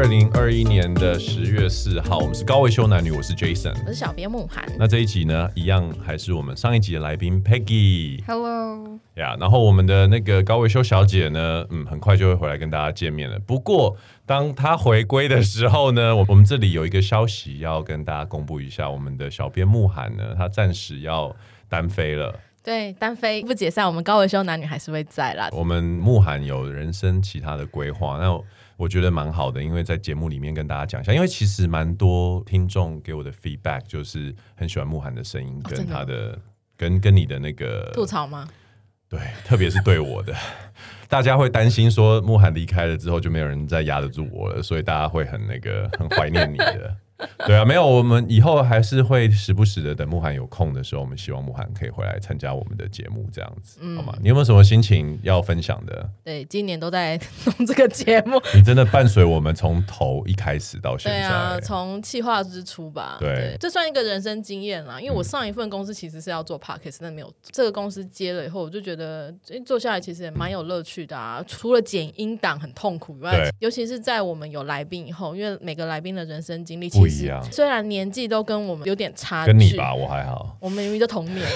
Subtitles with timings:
[0.00, 4.64] 二零二一年的十月四号，我们是高维修男女，我是 Jason，我是小编慕寒。
[4.78, 8.24] 那这一集呢，一样还是我们上一集的来宾 Peggy。
[8.26, 13.38] Hello，呀，yeah, 然后我们的那个高维修小姐呢，嗯，很快就会回来跟大家见面了。
[13.40, 13.94] 不过，
[14.24, 21.36] 当她回归的时候呢，我我们这里有一个消息要跟大家公布一下，我们的小编慕寒呢，她暂时要
[21.68, 22.34] 单飞了。
[22.64, 25.50] 对，单飞不解散，我们高维修男女还是会在啦。
[25.52, 28.42] 我们慕寒有人生其他的规划，那。
[28.80, 36.38] 我觉得蛮好的，因为在节目里面跟大家讲一下，因为其实蛮多听众给我的 feedback 就是很喜欢慕寒的声音，跟他的，
[36.78, 38.48] 跟跟你的那个吐槽吗？
[39.06, 40.34] 对，特别是对我的，
[41.10, 46.96] 大家会担心说慕寒离开了之后就没有人再压得住我了，所以大家会很那个很怀念你的。
[47.46, 54.14] 对啊，没有，我们以后还是会时不时的等慕寒有空的时候，我们希望慕寒可以回来参加我们的节目，这样子，嗯、好吗？
[54.20, 56.10] 你有没有什么心情要分享的？
[56.24, 65.00] 对，今年都在弄这个节目，你真的伴随我们从头一开始到现在，对啊，从企划之初吧，对，对，这算一个人生经验啦。
[65.00, 69.34] 因为我上一份公司其实是要做 Podcast，但没有这个公司接了以后，我就觉得
[69.64, 71.42] 做下来其实也蛮有乐趣的啊。
[71.46, 77.80] 除了剪音档很痛苦以外，尤其是在我们有来宾以后，因为每个来宾的人生经历其实不一样，虽然。
[77.90, 80.54] 年纪都跟我们有点差距，跟你吧，我还好。
[80.60, 81.44] 我们明明就同年。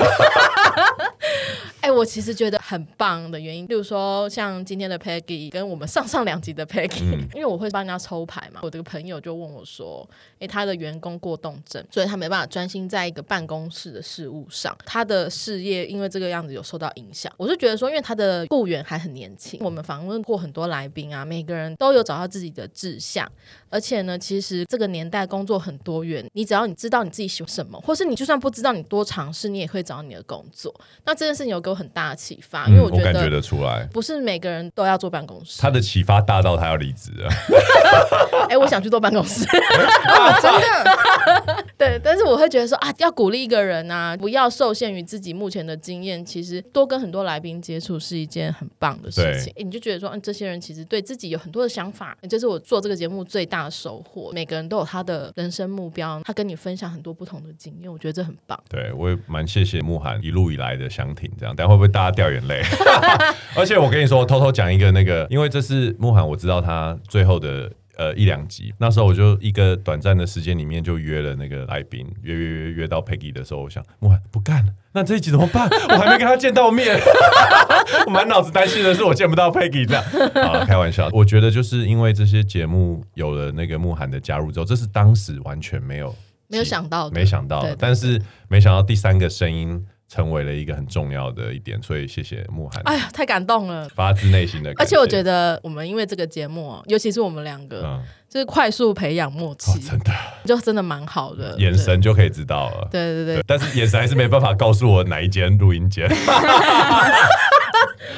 [1.94, 8.60] 我其实觉得很棒的原因，比如说像今天的 Peggy 跟我们上上两集的 Peggy，、嗯、 因为我会帮人家抽牌嘛。
[8.62, 23.30] 我这个朋友就问我说：“哎、欸，他的员工过动症，所以他没办法专心在一个办公室的事务上，他的事业因为这个样子有受到影响。”我就觉得说，因为他的雇员还很年轻，我们访问过很多来宾啊，每个人都有找到自己的志向，
[23.70, 30.74] 而且呢，其实这个年代工作很多元，你只要你知道你自己喜欢什么，或是你就算不知道，你多尝试，你也会找到你的工作。
[31.04, 35.60] 那这件事情有给我很大的启发，因为我觉得、嗯、我感觉得出来，不是每个人都要坐办公室。
[35.60, 37.28] 他的启发大到他要离职了。
[38.44, 41.64] 哎、欸，我想去坐办公室， 啊、真的。
[41.78, 49.52] 对，但是我会觉得说啊，要鼓励一个人啊，不要受限于自己目前的经验，其实多跟很多来宾接触是一件很棒的事情。
[49.56, 54.30] 你就觉得说，嗯，这些人其实对自己有很多的想法，这、就是我做这个节目最大的收获。
[54.32, 58.60] 每个人都有他的人生目标，他跟你分享很多不同的经验，我觉得这很棒。
[58.68, 62.62] 对，我也蛮谢谢慕涵一路以来的相挺，这样，但会不会大家掉眼泪？
[63.56, 75.68] 而且我跟你说，偷偷讲一个那个，因为这是慕寒，我知道他最后的呃一两集，那时候我就一个短暂的时间里面就约了那个来宾，约约约约到 Peggy 的时候，我想慕寒不干了，那这一集怎么办？
[75.88, 76.98] 我还没跟他见到面，
[78.06, 80.04] 我满脑子担心的是我见不到 Peggy 这样
[80.48, 81.08] 啊，开玩笑。
[81.12, 86.14] 我觉得就是因为这些节目有了那个慕寒的加入之后，这是当时完全没有
[86.48, 89.86] 没有想到的，没想到的，对对对，但是没想到第三个声音。
[90.14, 92.80] 成为了一个很重要的一点，所以谢谢慕寒。
[92.84, 94.76] 哎呀，太感动了，发自内心的感。
[94.78, 100.12] 而且我觉得我们因为这个节目，尤其是我们两个，嗯、就是快速培养默契，哦、真的
[100.44, 102.86] 就真的蛮好的，眼神就可以知道了。
[102.92, 106.08] 对对对，对，但是眼神还是没办法告诉我哪一间录音间。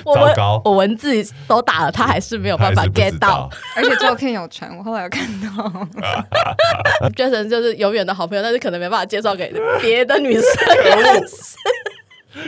[0.04, 1.10] 糟糕，我文字
[1.46, 5.88] 都打了，他还是没有办法 get 到， 而且照片有传，我后来有看到。
[7.16, 10.42] Jason 就是永远的好朋友，但是可能没办法介绍给别的女生。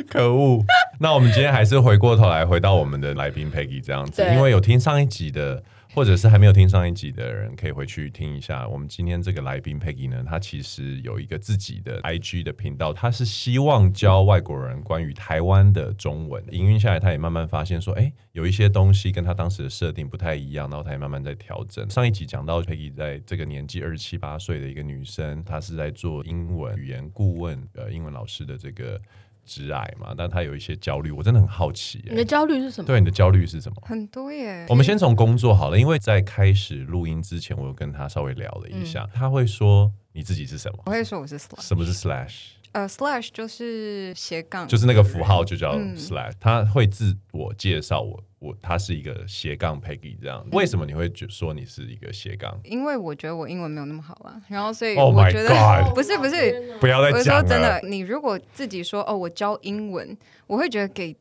[0.09, 0.63] 可恶！
[1.01, 5.63] 那我们今天还是回过头来，回到我们的来宾 Peggy 这样子，因为有听上一集的。
[5.99, 8.69] 或者是还没有听上一集的人，可以回去听一下。
[8.69, 16.41] 我们今天这个来宾 Peggy 呢，他其实有一个自己的 IG 的频道，他是希望教外国人关于台湾的中文。
[16.53, 21.91] 营运下来，他也慢慢发现说，哎，有一些东西跟他当时的设定不太一样，然后他也慢慢在调整。
[21.91, 29.01] 上一集讲到 Peggy 在这个年纪二十七八岁的一个女生，她是在做英文语言顾问，呃，英文老师的这个。
[29.49, 32.05] 直癌嘛，但他有一些焦虑，我真的很好奇。
[32.09, 32.87] 你的焦虑是什么？
[32.87, 33.77] 对，你的焦虑是什么？
[33.87, 34.67] 很多耶。
[34.69, 40.83] 我们先从工作好了，因为在开始录音之前，我有跟他稍微聊了一下，嗯、他会说你自己是什么？
[40.85, 41.63] 我会说我是 slash。
[41.63, 42.35] 什么是 slash？
[42.73, 46.31] 呃、uh，slash 就是斜杠，就是那个符号就叫 slash。
[46.33, 48.23] 嗯、他会自我介绍我。
[48.41, 52.59] 我他是一个斜杠 Peggy 这样，为什么你会说你是一个斜杠？
[52.63, 57.43] 因为我觉得我英文没有那么好啊，然后所以我觉得、oh、不是不是，不要再讲了。
[57.43, 61.17] 我说真的，你如果自己说哦，我教英文，我会觉得给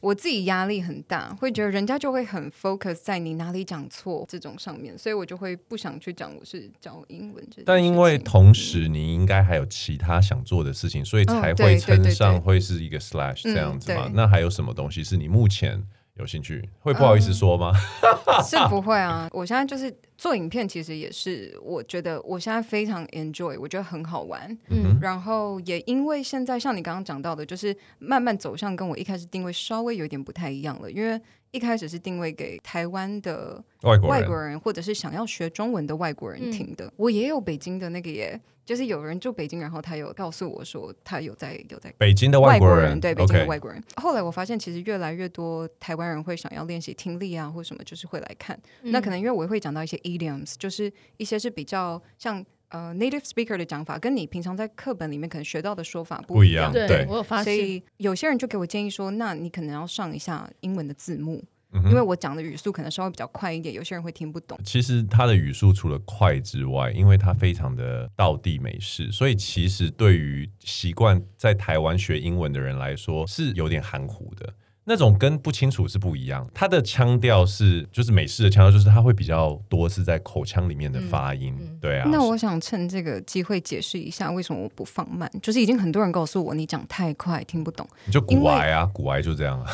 [0.00, 7.42] 我自己压力很大，会觉得人家就会很 focus 在你哪里讲错这种上面，所以我就会不想去讲我是教英文。
[7.64, 14.04] 但因为同时你应该还有其他想做的事情，所以才会称上会是一个 slash 这样子嘛？
[14.08, 15.82] 嗯、那还有什么东西是你目前？
[16.20, 17.72] 有兴趣会不好意思说吗？
[18.26, 24.46] 嗯、是不会啊，我现在就是做影片其实也是，我觉得我现在非常 enjoy，我觉得很好玩。
[24.68, 31.20] 嗯，然后也因为现在像你刚刚讲到的，就是慢慢走向跟我一开始定位稍微有点不太一样了，因为
[31.52, 36.86] 一开始是定位给台湾的外国人，外国人或者是想要学中文的外国人听的。
[36.86, 43.82] 嗯、我也有北京的那个耶，就是有人住北京，然后他有告诉我说他有在有在北京的外国人，对北京的外国人。
[43.96, 48.58] 后来我发现其实越来越多台湾人会想要练习听力啊，或什么，就是会来看。
[48.82, 56.72] 嗯、那可能因为我会讲到一些 idioms，就是一些是比较像呃 native speaker 的讲法，跟你平常在课本里面可能学到的说法不一样。
[56.72, 57.44] 一样，对，我有发现。
[57.44, 61.44] 所以有些人就给我建议说，那你可能要上一下英文的字幕。
[61.84, 64.58] 因为我讲的语速可能稍微比较快一点，有些人会听不懂。
[64.64, 74.52] 其实他的语速除了快之外，因为他非常的道地美式，所以其实对于习惯在台湾学英文的人来说是有点含糊的。
[74.90, 82.08] 那种跟不清楚是不一样，它的腔调是就是美式的腔调，就是它会比较多是在口腔里面的发音，嗯、对啊。
[82.10, 85.30] 那我想趁这个机会解释一下，为什么我不放慢？
[85.40, 89.70] 就是已经很多人告诉我你讲太快听不懂，你就古癌啊，古癌就这样啊。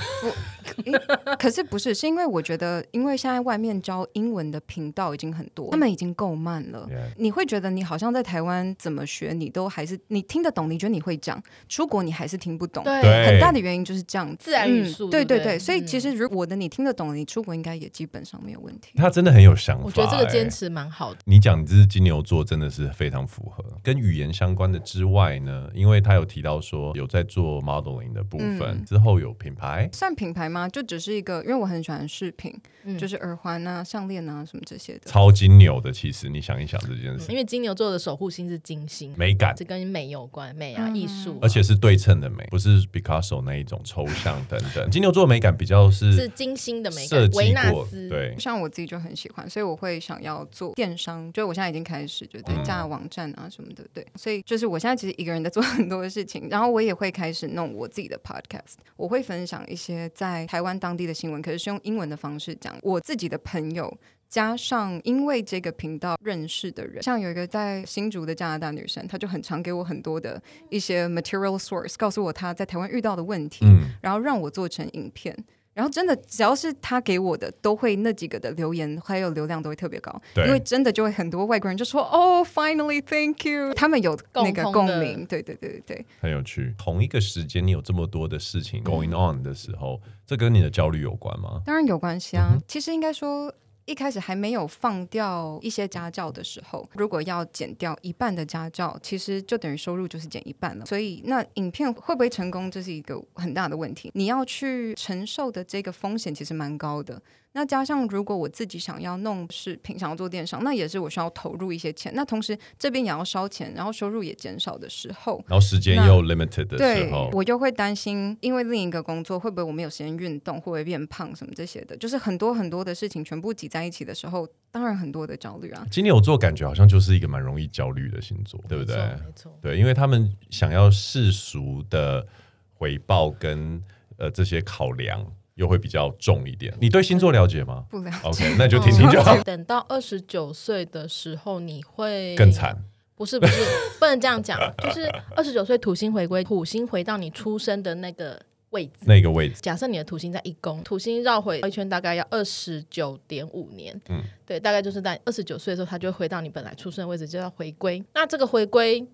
[1.40, 6.86] 可是不是，是因为我觉得，因为现在外面教英文的频道已经很多，他们已经够慢了。
[7.16, 12.84] 你会觉得你好像在台湾怎么学，你都还是你听得懂，你觉得你会讲，出国你还是听不懂。
[12.84, 15.05] 对，很大的原因就是这样，自然语速。
[15.10, 18.92] 对对对，所以其实如果我的你听得懂，你出国应该也基本上没有问题。
[18.96, 21.20] 他真的很有想法，我觉得这个坚持蛮好的。
[21.24, 23.64] 你讲你这是金牛座，真的是非常符合。
[23.82, 30.68] 跟语言相关的之外呢，因为他有提到说有在做 modeling 的部分，嗯、之后有品牌，算品牌吗？
[30.68, 31.36] 就只是一个。
[31.46, 32.52] 因为我很喜欢饰品，
[32.84, 35.92] 嗯、就是耳环啊、项链啊什么这些的，超金牛的。
[35.92, 44.85] 其实你想一想这件事，因为金牛座的守护星是金星，美感，这跟美有关，美啊，艺术、啊，而且是对称的美，不是 Picasso 那一种抽象等等。
[44.90, 48.08] 金牛座的美感比较是是金星的美感，维纳斯。
[48.08, 61.40] 对，像我自己就很喜欢，所以我会想要做电商，就我现在已经开始就对架网站啊什么的，对，所以就是我现在其实一个人在做 很多的事情，然后我也会开始弄我自己的 podcast，我会分享一些在台湾当地的新闻。
[61.42, 63.92] 可是是用英文的方式讲，我自己的朋友
[64.36, 70.38] 加上因为这个频道认识的人，像有一个在新竹的加拿大女生，她就很常给我很多的
[70.68, 75.34] 一些 material source，告诉我她在台湾遇到的问题，嗯、然后让我做成影片。
[75.72, 86.74] 然后真的只要是他给我的，都会那几个的留言还有流量都会特别高，因为真的就会很多外国人就说哦，finally thank you， 他们有那个共鸣，对对对对对，很有趣。
[86.78, 90.00] 同一个时间你有这么多的事情 going on 的时候。
[90.04, 91.62] 嗯这跟你的焦虑有关吗？
[91.64, 92.48] 当然有关系啊。
[92.52, 93.54] 嗯、其实应该说，
[93.86, 100.84] 一开始还没有放掉一些家教的时候，如果要减掉一半的家教，其实就等于收入就是减一半了。
[100.84, 104.10] 所以，那影片会不会成功，这是一个很大的问题。
[104.14, 107.22] 你要去承受的这个风险其实蛮高的。
[107.56, 112.12] 那加上，如果我自己想要弄视频，想要做电商，那也是我需要投入一些钱。
[112.14, 125.82] 那同时这边也要烧钱，然后收入也减少的时候，然后时间又 limited 的时候，对，我就会担心，因为另一个工作会不会我没有时间运动，会不会变胖什么这些的，就是很多很多的事情全部挤在一起的时候，当然很多的焦虑啊。
[125.90, 128.96] 金牛座感觉好像就是一个蛮容易焦虑的星座，对不对？
[128.96, 132.26] 没错，对，因为他们想要世俗的
[132.74, 133.82] 回报跟
[134.18, 135.26] 呃这些考量。
[135.56, 136.72] 又会比较重一点。
[136.80, 137.84] 你对星座了解吗？
[137.90, 138.46] 不了解。
[138.46, 139.36] OK，那就听听就好。
[139.44, 142.76] 等到二十九岁的时候，你会更惨。
[143.16, 143.62] 不是不是，
[143.98, 144.58] 不能这样讲。
[144.78, 148.38] 就是二十九岁土星回归，土星回到你出生的那个
[148.70, 148.92] 位置。
[149.06, 149.56] 那个位置。
[149.62, 153.98] 假设你的土星在一宫，土星绕回一圈大概要二十九点五年。
[154.10, 158.04] 嗯，对，大概就是在二十九岁的时候，它就会回到你本来出生的位置，就要回归。
[158.12, 159.06] 那这个回归。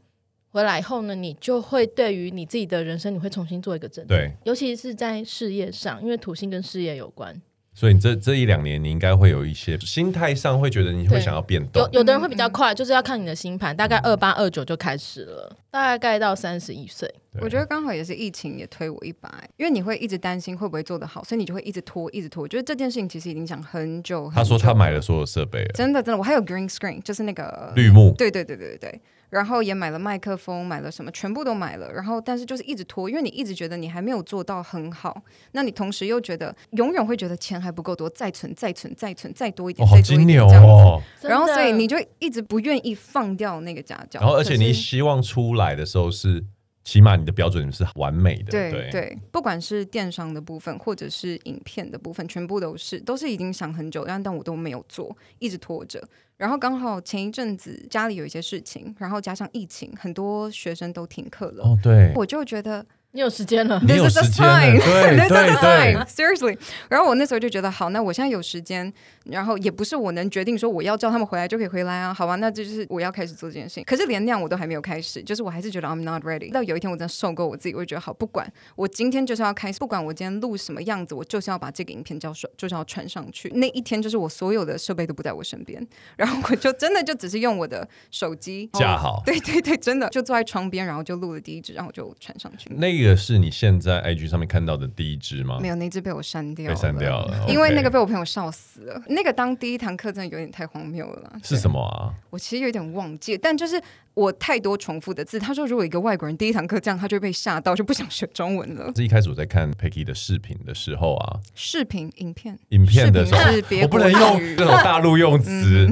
[0.52, 4.09] 回来以后呢，你就会对于你自己的人生，你会重新做一个整理。
[4.09, 7.40] 对，尤其是在事业上，因为土星跟事业有关。
[7.75, 11.82] 所以你这这一两年，你应该会有一些心态上会觉得你会想要变动。
[11.85, 17.11] 有有的人会比较快，就是要看你的星盘，大概二八二九就开始了，大概到三十一岁。
[17.40, 22.42] 我觉得刚好也是疫情也推我一把，因为你会一直担心会不会做得好，所以你就会一直拖，一直拖。
[22.42, 24.30] 我觉得这件事情其实已经想很久。
[24.35, 28.14] 他说他买了所有设备了，真的真的，我还有 green screen，就是那个绿幕。
[28.18, 29.00] 对对对对对对。
[29.32, 31.90] 然后也买了麦克风，买了什么，全部都买了。
[31.90, 35.22] 然后，但是就是一直拖，因为你一直觉得你还没有做到很好，
[35.52, 40.68] 那你同时又觉得永远会觉得钱还不够多，再存、再存、再存、再多一点，哦、再多一点这样子。
[40.68, 44.20] 哦、然后，所以你就一直不愿意放掉那个家教。
[44.20, 46.44] 然后，而且你希望出来的时候是。
[46.84, 56.02] 起码你的标准是完美的，对对，对，不管是电商的部分，或者是影片的部分，全部都是都是已经想很久，但但我都没有做，一直拖着。
[56.36, 61.62] 然后刚好前一阵子家里有一些事情，然后加上疫情，很多学生都停课了。
[61.62, 62.84] 哦，对，我就觉得
[63.14, 66.57] 你有时间了，你有时间了， 对对对，Seriously。
[66.88, 68.90] 然后我那时候就觉得，好，那我现在有时间，
[69.26, 73.85] 然后也不是我能决定说我要叫他们回来就可以回来啊，好吧，那这就是我要开始做这件事情。
[73.85, 76.50] 可是连那样我都还没有开始，就是我还是觉得 I'm not ready。
[76.50, 83.50] 到有一天我真的受够我自己，我就觉得好，不管我今天就是要开始，不管我今天录什么样子，我就是要把这个影片交就是要传上去。
[83.57, 92.71] 那一天就是我所有的设备都不在我身边，然后我就真的就只是用我的手机架好，对对对，真的就坐在窗边，然后就录了第一支，然后就传上去。
[92.76, 95.59] 那个是你现在 IG 上面看到的第一支吗？
[95.61, 99.02] 没有，那支被我删掉了，被删掉了， 因为那个被我朋友笑死了。
[99.09, 101.32] 那个当第一堂课真的有点太荒谬了。
[101.42, 102.14] 是什么啊？
[102.30, 103.80] 我其实有点忘记，但就是
[104.14, 105.38] 我太多重复的字。
[105.38, 108.92] 他说，如果一个外国人第一堂课这样，他就会被吓到，就不想学中文了。
[108.95, 113.40] 是一开始我在看 Peggy 的视频的时候啊，视频、影片、影片的时候，
[113.83, 115.88] 我不能用这种大陆用词。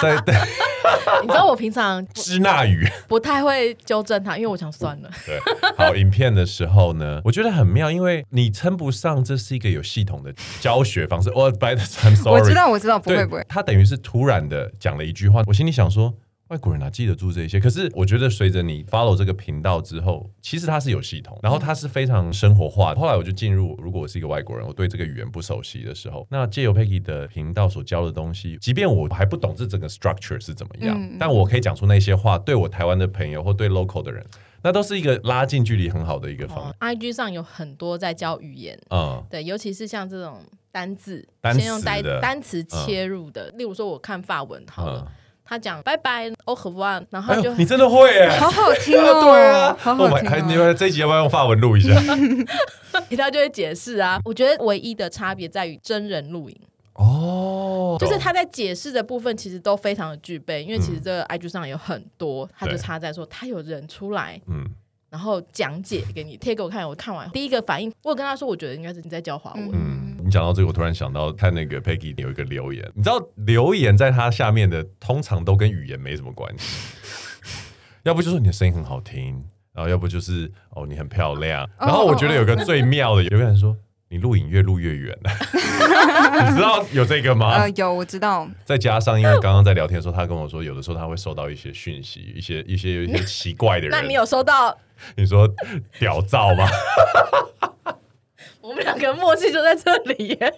[0.00, 0.16] 在，
[1.22, 5.10] 你知道我平常 支那语不太会纠正他，因为我想算了。
[5.26, 5.38] 对，
[5.76, 11.30] 好，影片的时候呢，我觉得很妙，因为你称不上这是一个有系统的教学方式。
[11.34, 13.44] 我 by the time sorry，我知道，我知道，不会不会。
[13.48, 16.14] 他等于是突然的讲了一句话，我心里想说，
[16.50, 17.60] 外国人哪记得住这些？
[17.60, 23.00] 可是我觉得随着你 follow 这个频道之后，其实它是有系统，然后它是非常生活化的。
[23.00, 34.24] 后来我就进入，如果我是一个外国人，我对这个语言不熟悉的时候，那借由 Peggy 的频道所教的东西，即便我还不懂这整个 structure 是怎么样，嗯、但我可以讲出那些话，对我台湾的朋友或对 local 的人。
[34.62, 36.68] 那都是一个拉近距离很好的一个方法。
[36.68, 43.50] 哦，IG 上有很多在教语言，嗯，对，尤其是像这种单字，单先用单单词切入的。
[43.52, 45.12] 嗯、例如说，我看法文好了，嗯、
[45.50, 50.30] 他讲拜拜，au revoir，然后就、哎、你真的会耶， 好好听哦， 对啊，好好听、哦。
[50.30, 51.92] 还你们这一集要不要用法文录一下？
[53.18, 54.20] 他就会解释啊。
[54.24, 56.56] 我觉得唯一的差别在于真人录影。
[56.94, 64.64] 哦，就是他在解释的部分其实都非常的具备，因为其实这个 IG 上有很多，他就差在说他有人出来，嗯，
[65.10, 69.68] 然后讲解给你贴给我看，我看完第一个反应，我跟他说，我觉得应该是你在教华文。
[69.72, 76.94] 嗯，你讲到这个，我突然想到看那个 Peggy 有一个留言，你知道留言在他下面的通常都跟语言没什么关系，
[78.04, 83.76] 要不就是你的声音很好听，然后要不就是哦你很漂亮，然后我觉得有个最妙的，有个人说。
[84.12, 87.54] 你录影越录越远 你知道有这个吗？
[87.60, 88.44] 呃，有，我知道。
[88.64, 93.90] 再加上，因为刚刚在聊天的时候，他跟我说，有的时候他会收到一些讯息，一些一些有一些奇怪的人。
[93.96, 94.76] 那你有收到？
[95.14, 95.48] 你说
[96.00, 96.68] 屌照吗？
[98.60, 100.54] 我们两个默契就在这里耶。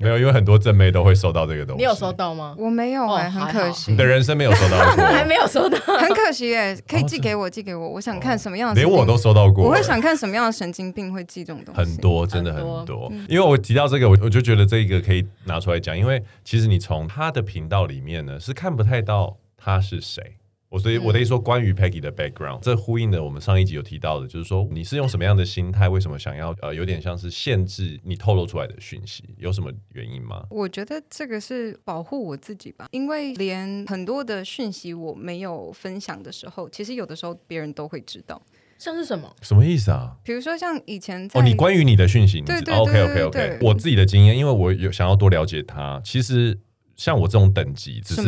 [0.00, 1.78] 没有，因为很多正妹都会收到这个东西。
[1.78, 2.56] 你有收到吗？
[2.58, 3.92] 我没有哎、欸，很可惜。
[3.92, 6.82] 你的人生没有收到过， 还没有收到， 很可惜哎、欸。
[6.88, 7.88] 可以寄给我，寄给我。
[7.88, 9.64] 我想看什么样的，连我都收到过。
[9.66, 11.80] 我会想看什么样的神经病会寄这种东西。
[11.80, 12.78] 很多，真的很多。
[12.78, 20.38] 很多因为我提到这个，我我就觉得这个可以拿出来讲，因为其实你从他的频道里面呢，是看不太到他是谁。
[20.70, 30.46] 我所以我的意思说，关于 Peggy 的 background，这呼应了我们上一集有提到的，就是说你是用什么样的心态，为什么想要呃，有点像是限制你透露出来的讯息，有什么原因吗？
[30.48, 38.40] 我觉得这个是保护我自己吧，因为连很多的讯息我没有分享的时候，其实有的时候别人都会知道。
[38.78, 39.28] 像是什么？
[39.42, 40.14] 什么意思啊？
[40.22, 46.56] 比如说像以前在哦，你关于你的讯息，对对对，OK OK OK，我自己的经验，因为我有想要多了解他，其实。
[47.00, 48.22] 像我这种等级，只是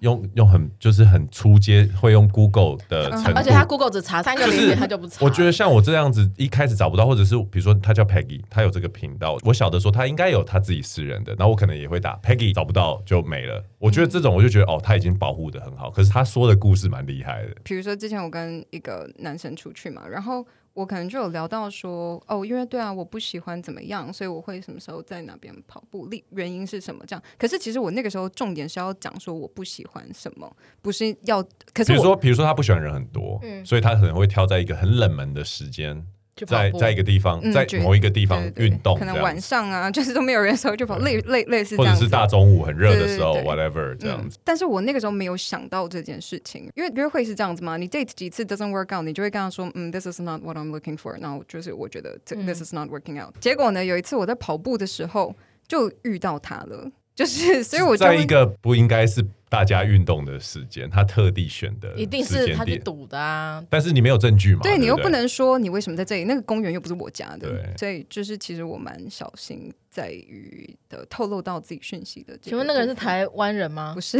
[0.00, 5.24] 用用很就是很初阶，会用 Google 的程度，而且他 Google 只查三个领域，他就不查。
[5.24, 13.64] 我觉得像我这样子，一开始找不到，或者是比如说他叫 Peggy，他有这个频道，我晓得说他应该有他自己私人的，然后我可能也会打 Peggy，找不到就没了。
[13.78, 15.90] 我觉得这种我就觉得哦，他已经保护的很好。
[15.90, 17.56] 可是他说的故事蛮厉害的。
[17.64, 20.46] 比如说之前我跟一个男生出去嘛，然后。
[20.74, 27.04] 我可能就有聊到说，哦，因为对啊，我不喜欢怎么样，所以我会什么时候在哪边跑步，力原因是什么？
[27.06, 27.22] 这样。
[27.38, 30.50] 可是其实我那个时候重点是要讲说我不喜欢什么，
[30.80, 31.42] 不是要。
[31.72, 36.06] 可是比如说，比如说他不喜欢人很多，嗯，所以他可能会挑在一个很冷门的时间。
[36.46, 44.38] 在在一个地方，在某一个地方运动，可能晚上啊，就是都没有人的时候就跑，类类类似这样子，或者是大中午很热的时候，whatever 这样子。
[44.42, 53.22] 但是我那个时候没有想到这件事情，因为约会是这样子嘛，你 date 几次 doesn't work out，你就会跟他说，嗯，this is not what I'm looking for，然后就是我觉得这 this is not working
[53.22, 53.34] out。
[53.40, 55.34] 结果呢，有一次我在跑步的时候
[55.68, 59.24] 就遇到他了，就是 所以我在一个不应该是。
[59.52, 63.62] 大家运动的时间，他特地选的，一定是他去赌的啊！
[63.68, 64.60] 但是你没有证据嘛？
[64.62, 72.34] 对，对，对你又不能说你为什么在这里，那个公园又不是我家的，对所以就是其实我蛮小心在于的透露到自己讯息的。
[72.40, 73.92] 请问那个人是台湾人吗？
[73.94, 74.18] 不是，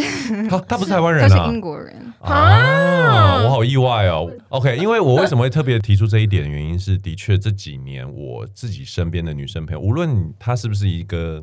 [0.50, 3.42] 他他不是台湾人，他是英国人啊！
[3.42, 4.30] 我好意外哦。
[4.50, 11.42] OK，因为我为什么会特别提出这一点的原因是，的确这几年我自己身边的女生朋友，无论她是不是一个。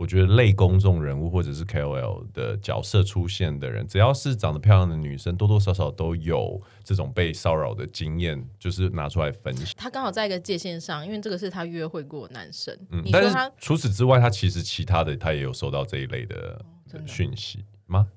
[0.00, 9.66] 我觉得类公众人物或者是 KOL 的角色出现的人，只要是长得漂亮的女生，多多少少都有这种被骚扰的经验，就是拿出来分享。
[9.76, 12.74] 他刚好在一个界限上，因为这个是他约会过男生。
[12.90, 16.64] 嗯，但是除此之外，他其实其他的他也有收到这一类的
[17.04, 18.08] 讯息吗？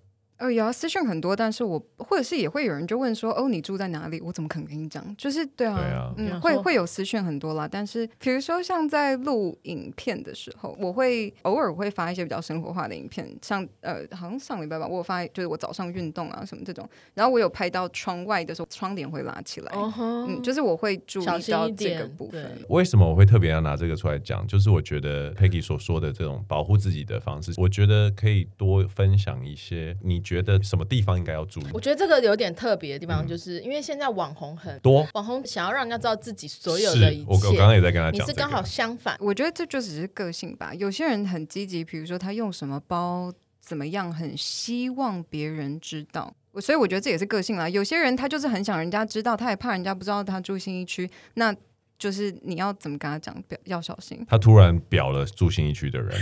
[0.44, 4.20] 呃，有啊，私讯很多，但是我或者是也会有人就问说，哦，你住在哪里？
[4.20, 5.02] 我怎么可能跟你讲？
[5.16, 7.66] 就是对啊，对啊嗯，会会有私讯很多啦。
[7.66, 22.52] 但是比如说像在录影片的时候，我会偶尔会发一些比较生活化的影片，像呃，好像上礼拜吧，我有发就是我早上运动啊什么这种，然后我有拍到窗外的时候，窗帘会拉起来，哦、嗯，就是我会注意到这个部分。
[22.68, 24.46] 为什么我会特别要拿这个出来讲？
[24.46, 29.96] 就是我觉得 Peggy 所说的这种保护自己的方式，我觉得可以多分享一些。
[30.02, 31.66] 你觉得什么地方应该要注意？
[31.74, 37.26] 我觉得这个有点特别的地方，就是、嗯、因为现在网红很多，网红想要让人家知道自己所有的一切。
[37.28, 39.16] 我我刚刚也在跟他讲、这个，你是刚好相反。
[39.20, 40.74] 我觉得这就只是个性吧。
[40.74, 46.34] 有些人很积极，比如说他用什么包怎么样，很希望别人知道。
[46.62, 47.68] 所以我觉得这也是个性啦。
[47.68, 51.10] 有些人他就是很想人家知道，他也怕人家不知道他住新一区。
[51.34, 51.56] 那
[52.04, 54.22] 就是你要怎么跟他讲，表要小心。
[54.28, 56.12] 他突然表了住新一区的人，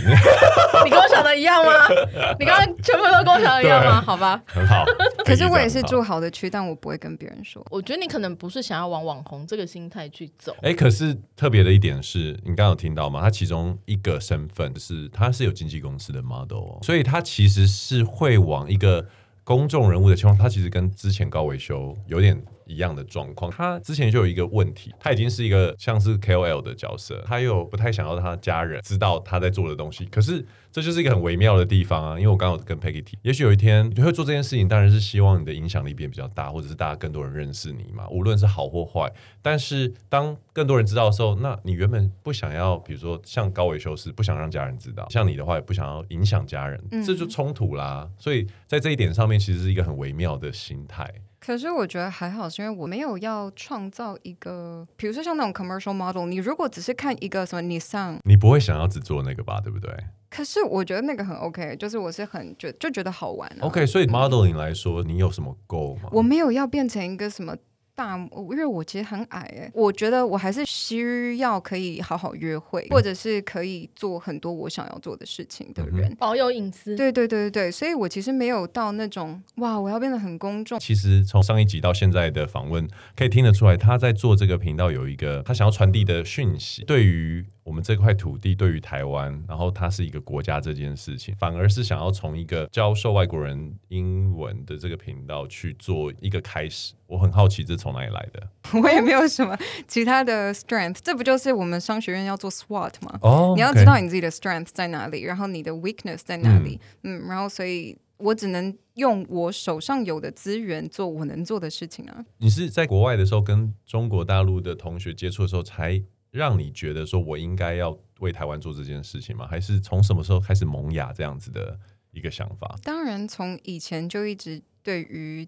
[0.84, 1.72] 你跟我想的一样吗？
[2.38, 4.00] 你刚刚全部都跟我想的一样吗？
[4.00, 4.84] 好吧，很好。
[5.26, 7.66] 可是我也是住好的区，但我不会跟别人说。
[7.68, 10.52] 我觉得你可能不是想要往网红这个心态去走。
[10.58, 13.20] 哎、欸，可是特别的一点是你刚刚有听到吗？
[13.20, 19.04] 他其中一个身份是他是有经纪公司的 model，所以他其实是会往一个
[19.42, 20.38] 公众人物的情况。
[20.38, 22.40] 他其实跟之前高维修有点。
[22.66, 32.18] 一样的状况，他之前就有一个问题，他已经是一个像是 KOL 的角色，他又不太想要他家人知道他在做的东西，可是这就是一个很微妙的地方啊。
[32.18, 39.12] 因为我刚刚有跟 Peggy 提，也许有一天你会做这件事情，当然是希望你的影响力变比较大，或者是大家更多人认识你嘛，无论是好或坏。
[39.40, 48.08] 但是当更多人知道的时候，那你原本不想要，比如说像高维修是不想让家人知道，像你的话也不想要影响家人，这就冲突啦。
[48.18, 51.12] 所以在这一点上面，其实是一个很微妙的心态。
[51.44, 59.92] 可是我觉得还好，是因为我没有要创造一个，比如说像那种 commercial model，你如果只是看一个什么 Nissan，你不会想要只做那个吧，对不对？
[60.30, 63.62] 可是我觉得那个很 OK，就是我是很觉就觉得好玩啊。
[63.62, 66.08] OK，所以 modeling 来说，你有什么 goal 吗？
[66.12, 67.56] 我没有要变成一个什么。
[67.94, 68.16] 大，
[68.50, 76.96] 因为我其实很矮哎，我觉得我还是需要可以好好约会，或者是可以做很多我想要做的事情的人，保有隐私。
[76.96, 80.78] 对对对对对，所以我其实没有到那种哇，我要变得很公众。
[80.78, 87.44] 其实从上一集到现在的访问，可以听得出来，他在做这个频道有一个他想要传递的讯息，对于。
[87.64, 96.94] 我们这块土地对于台湾，然后它是一个国家这件事情，反而是想要从一个教授外国人英文的这个频道去做一个开始。
[97.06, 98.48] 我很好奇这从哪里来的？
[98.82, 103.18] 我也没有什么其他的 strength，这不就是我们商学院要做 SWOT 吗？
[103.20, 103.54] 哦，oh.
[103.54, 106.80] 你要知道你自己的 strength 在哪里，然后你的 weakness 在哪里。
[107.02, 112.24] 嗯，嗯，然后所以我只能用我手上有的资源做我能做的事情啊。
[112.38, 116.02] 你是在国外的时候跟中国大陆的同学接触的时候才？
[116.32, 119.46] 让你觉得说我应该要为台湾做这件事情吗？
[119.46, 121.78] 还是从什么时候开始萌芽这样子的
[122.10, 122.74] 一个想法？
[122.82, 125.46] 当然，从以前就一直对于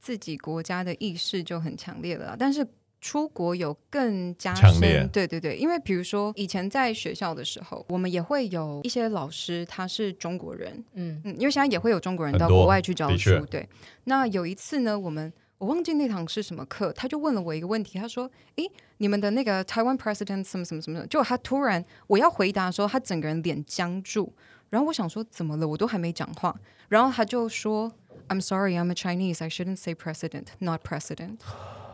[0.00, 2.34] 自己国家的意识就很强烈了。
[2.36, 2.66] 但是
[3.00, 13.46] 出国有更加深，对对对，因为比如说以前在学校的时候，我们也会有一些老师他是中国人，嗯嗯，因为现在也会有中国人到国外去教书。
[13.46, 13.68] 对，
[14.02, 15.32] 那有一次呢，我们。
[15.58, 24.32] 我忘记那堂是什么课，他就问了我一个问题，他说：“诶，你们的那个台湾 president 什么什么什么？”就他突然我要回答的时候，他整个人脸僵住，
[24.68, 25.66] 然后我想说怎么了？
[25.66, 26.54] 我都还没讲话，
[26.88, 27.90] 然后他就说
[28.28, 29.42] ：“I'm sorry, I'm a Chinese.
[29.42, 31.38] I shouldn't say president, not president.”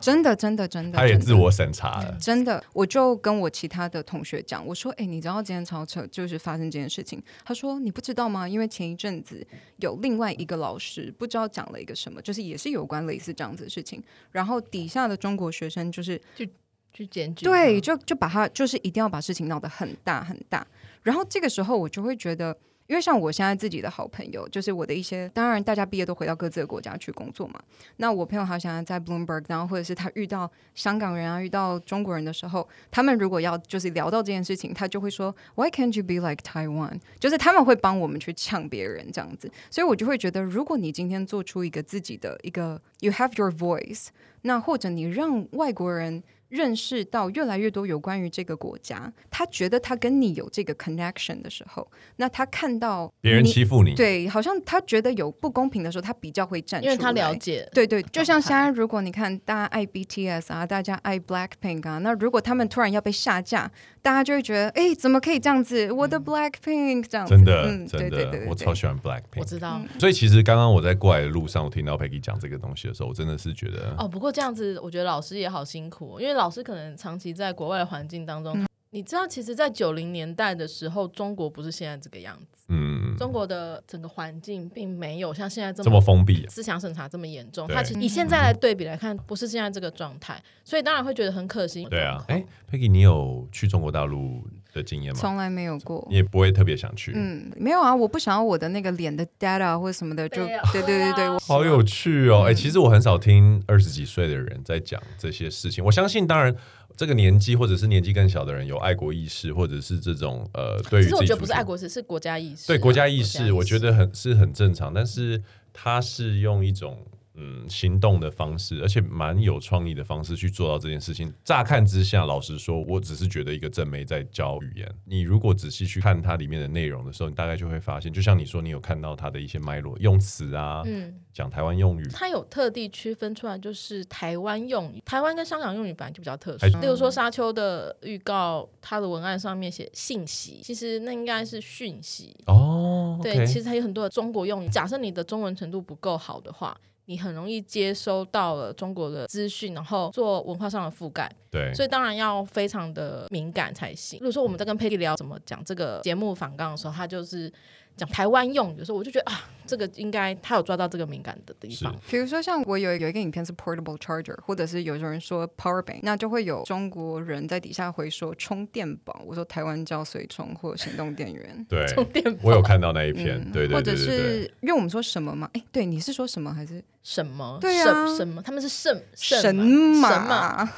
[0.02, 2.18] 真的，真的，真的，他也自我审查了。
[2.20, 8.48] 真的，我就跟我其他的同学讲，我说：“哎，你知道今天超扯，就是发生这件事情。”他说：“你不知道吗？
[8.48, 14.02] 因为前一阵子有另外一个老师不知道讲了一个什么，就是也是有关类似这样子的事情。
[14.32, 16.44] 然后底下的中国学生就是就
[16.92, 20.66] 去检举，对，就就把他就是一定要把事情闹得很大很大。
[21.02, 27.60] 然后这个时候我就会觉得。”因为像我现在自己的好朋友，就是我的一些，当然大家毕业都回到各自的国家去工作嘛。
[27.96, 37.00] 那我朋友他想要在 Bloomberg，然后或者是他遇到香港人啊，遇到中国人的时候，他们如果要就是聊到这件事情，他就会说 Why can't you be like Taiwan？
[37.18, 39.50] 就是他们会帮我们去呛别人这样子。
[39.70, 44.08] 所以我就会觉得，如果你今天做出一个自己的一个 You have your voice，
[44.42, 46.22] 那或者你让外国人。
[46.52, 57.66] 认识到越来越多有关于这个国家，他觉得他跟你有这个 connection 的时候，那他看到别人欺负你，对，好像他觉得有不公平的时候，他比较会站出来，因为他了解。
[57.72, 63.70] 对对，就像现在，如果你看大家爱 BTS 啊，大家爱 Blackpink 啊，那如果他们突然要被下架，
[64.02, 65.90] 大家就会觉得，哎，怎么可以这样子？
[65.92, 69.80] 我的 Blackpink 这样子，真的，嗯，真的，我超喜欢 Blackpink，我知道。
[69.98, 82.64] 所以其实刚刚我在过来的路上，我听到 Peggy 讲这个东西的时候，我真的是觉得，哦，不过这样子，我觉得老师也好辛苦，因为老师可能长期在国外的环境当中，嗯、你知道，其实，在九零年代的时候，中国不是现在这个样子。
[82.68, 87.68] 嗯，中国的整个环境并没有像现在这么这么封闭，思想审查这么严重。
[87.68, 91.84] 它其实以现在来对比来看，不是现在这个状态，所以当然会觉得很可惜。
[91.84, 95.18] 对啊，哎，Peggy，你有去中国大陆的经验吗？
[95.20, 97.12] 从来没有过，你也不会特别想去。
[97.14, 102.44] 嗯，没有啊，我不想要我的那个脸的 data 或者什么的，就对对对对，好有趣哦。
[102.46, 105.84] 哎，其实我很少听二十几岁的人在讲这些事情。
[105.84, 106.54] 我相信，当然。
[106.94, 112.66] 这个年纪或者是年纪更小的人有爱国意识，或者是这种呃，对于其实我觉得不是爱国意识，是国家意识。
[112.66, 116.98] 对国家意识，我觉得很是很正常，但是他是用一种。
[117.34, 121.32] 嗯，行动的方式，而且蛮有创意的方式去做到这件事情。
[121.42, 124.94] 乍看之下，老实说，我只是觉得一个正妹在教语言。
[125.06, 135.02] 你如果仔细去看它里面的内容的时候，你大概就会发现，就像你说，你有看到它的一些脉络、用词啊，嗯，讲台湾用语，它有特地区分出来，就是台湾用语。
[135.06, 136.66] 台湾跟香港用语本来就比较特殊。
[136.80, 143.18] 例如说，沙丘的预告，它的文案上面写信息，其实那应该是讯息哦。
[143.22, 144.68] 对，okay、其实它有很多的中国用语。
[144.68, 146.78] 假设你的中文程度不够好的话。
[147.06, 151.30] 你很容易接收到了中国的资讯，然后做文化上的覆盖。
[151.50, 154.18] 对，所以当然要非常的敏感才行。
[154.20, 157.52] 如果说我们在跟 Peggy 聊怎么讲这个节目访纲的时候，他就是。
[157.94, 161.94] 讲台湾用语的时候，我就觉得啊，这个应该他有抓到这个敏感的地方。
[162.08, 169.22] 比如说，像我有有一个影片是 portable charger，或者是有人说 power bank，那就会有中国人在底下回说充电宝。
[169.26, 171.66] 我说台湾叫随充或行动电源。
[171.68, 172.40] 对，充电宝。
[172.44, 173.38] 我有看到那一篇。
[173.38, 175.50] 嗯、对，对，对，对，对，对，或者是因为我们说什么嘛？
[175.52, 177.58] 哎，对，你是说什么还是什么？
[177.60, 178.40] 对啊，什么？
[178.40, 180.68] 他们是什什什么？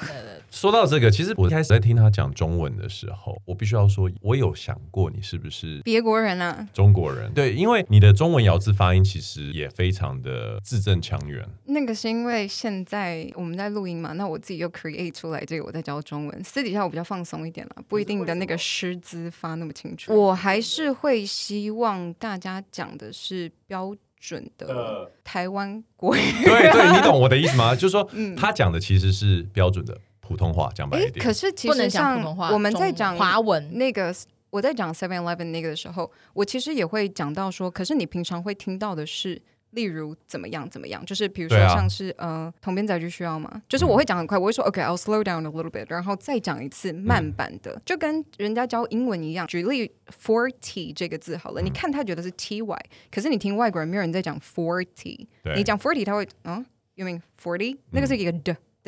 [0.50, 6.66] 说到这个，其实我一开始在听他讲中文的时候，我必须要说，我有想过你是不是别国人啊？
[6.72, 7.32] 中国人。
[7.32, 7.84] 对，因为。
[7.88, 11.46] 你的中文咬字发音其实也非常的字正腔圆。
[11.66, 16.42] 那个是因为现在我们在录音嘛，那我自己又 create 出来这个，我在教中文。
[16.42, 20.12] 私底下我比较放松一点了，不一定的那个师资发那么清楚。
[20.14, 23.94] 我还是会希望大家讲的是标
[24.26, 26.20] 准的台湾国语。
[26.42, 27.74] 对对， 你懂我的意思吗？
[27.74, 31.24] 就是说，他讲的其实是标准的普通话，讲白一点。
[31.24, 34.14] 可是其实像我们在讲华文那个。
[34.50, 39.42] 我在讲 Seven Eleven 那个的时候，我其实也会讲到说，可是你平常会听到的是，
[39.74, 43.62] 例如怎么样怎么样，就是比如说像是、啊、呃，同编载具需要吗？
[43.68, 49.46] 就是我会讲很快，我会说 OK，I'll、okay, slow down a little bit，然后再讲一次慢版的，嗯、就跟人家教英文一样。
[49.46, 49.90] 举例
[50.22, 52.64] forty 这个字好了，嗯、你看他觉得是 ty，
[53.10, 57.76] 可是你听外国人没有人在讲 forty，你讲 forty 他会嗯，you mean forty？
[57.90, 58.32] 那个是一个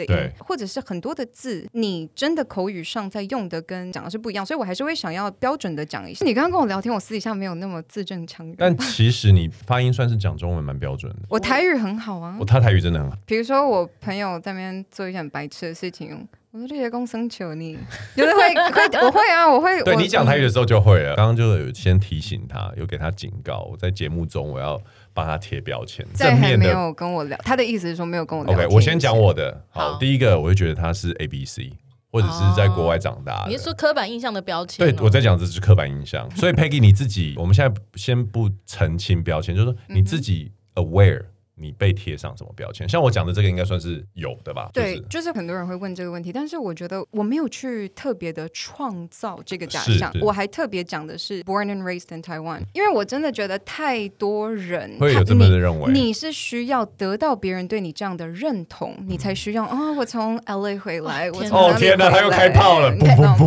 [0.04, 6.24] 对，或者是很多的字，你真的口语上在用的跟讲的是不一样，所以我还是会想要标准的讲一下。
[6.24, 11.20] 你刚刚跟我聊天，我私底下没有那么字正腔圆，但其实你发音算是讲中文蛮标准的。
[11.30, 13.16] 我台语很好啊，我他台语真的很好。
[13.24, 17.78] 比如说我朋友在那边做一件很白痴的事情，我说这些公生求你，
[18.14, 19.82] 就是会会我会啊，我会。
[19.82, 21.16] 对你讲台语的时候就会了。
[21.16, 24.78] 刚刚就有先提醒他，有给他警告，我在节目中我要。
[25.16, 28.54] 帮他贴标签，正面的没有跟我聊，他的意思是说没有跟我聊。
[28.54, 29.64] OK，我先讲我的。
[29.70, 31.72] 好，好第一个我就觉得他是 A B C，
[32.12, 33.50] 或者是在国外长大的。
[33.50, 34.84] 你是说刻板印象的标签？
[34.84, 36.30] 对，我在讲这是刻板印象。
[36.36, 41.22] 所以 Peggy 你自己，我们现在先不澄清标签，就是说你自己 aware。
[41.58, 42.86] 你被贴上什么标签？
[42.88, 44.68] 像我讲的这个应该算是有的吧？
[44.74, 59.92] 对，就是很多人会问这个问题，但是我觉得我没有去特别的创造这个假象，我还特别讲的是 born and raised in Taiwan，因为我真的觉得太多人会有这么的认为，你是需要得到别人对你这样的认同，你才需要啊！
[59.92, 63.44] 我从 LA 回来，我从哦天哪，他又开炮了，不不不